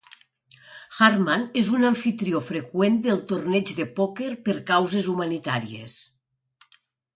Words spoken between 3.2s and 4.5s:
torneig de pòquer